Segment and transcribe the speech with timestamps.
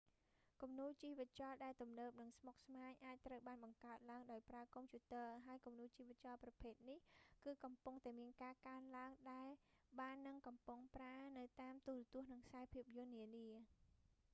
[0.61, 6.99] គំនូរជីវចលដែលទំនើបនិងស្មុគស្មាញអាចត្រូវបានបង្កើតឡើងដោយប្រើកុំព្យូទ័រ ហើយគំនូរជីវចលប្រភេទនេះ
[7.43, 9.51] គឺកំពុងតែមានការកើនឡើងដែល
[9.99, 13.49] បាននិងកំពុងប្រើនៅតាមទូរទស្សន៍ និងខ្សែភាពយន្តនានា